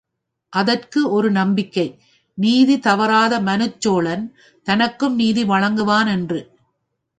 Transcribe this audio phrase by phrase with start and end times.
[0.53, 1.85] அதற்கு ஒரு நம்பிக்கை,
[2.37, 4.23] நீதி தவறாத மனுச்சோழன்
[4.67, 6.39] தனக்கும் நீதி வழங்குவான் என்று.